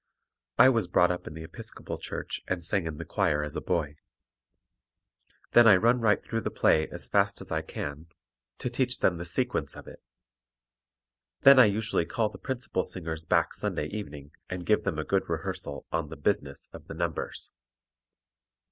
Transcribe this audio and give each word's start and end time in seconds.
(I 0.57 0.67
was 0.69 0.87
brought 0.87 1.11
up 1.11 1.27
in 1.27 1.35
the 1.35 1.43
Episcopal 1.43 1.99
Church 1.99 2.41
and 2.47 2.63
sang 2.63 2.87
in 2.87 2.97
the 2.97 3.05
choir 3.05 3.43
as 3.43 3.55
a 3.55 3.61
boy.) 3.61 3.97
Then 5.51 5.67
I 5.67 5.75
run 5.75 5.99
right 6.01 6.23
through 6.23 6.41
the 6.41 6.49
play 6.49 6.87
as 6.89 7.07
fast 7.07 7.39
as 7.39 7.51
I 7.51 7.61
can, 7.61 8.07
to 8.57 8.67
teach 8.67 8.97
them 9.01 9.17
the 9.17 9.25
sequence 9.25 9.75
of 9.75 9.85
it. 9.87 10.01
Then 11.41 11.59
I 11.59 11.65
usually 11.65 12.07
call 12.07 12.29
the 12.29 12.39
principal 12.39 12.83
singers 12.83 13.25
back 13.27 13.53
Sunday 13.53 13.89
evening 13.89 14.31
and 14.49 14.65
give 14.65 14.85
them 14.85 14.97
a 14.97 15.03
good 15.05 15.29
rehearsal 15.29 15.85
on 15.91 16.09
the 16.09 16.17
"business" 16.17 16.67
of 16.73 16.87
the 16.87 16.95
numbers. 16.95 17.51